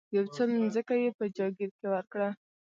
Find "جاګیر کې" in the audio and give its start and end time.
1.37-1.87